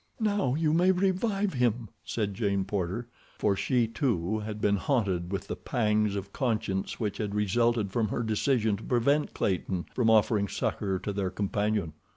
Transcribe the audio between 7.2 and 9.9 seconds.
resulted from her decision to prevent Clayton